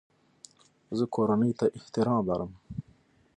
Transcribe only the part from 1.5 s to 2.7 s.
ته احترام لرم.